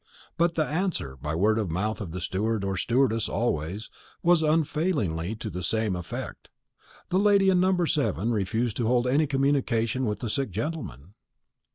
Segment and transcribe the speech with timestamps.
[0.35, 3.91] But the answer by word of mouth of the steward or stewardess always
[4.23, 6.49] was unfailingly to the same effect:
[7.09, 11.13] the lady in number 7 refused to hold any communication with the sick gentleman.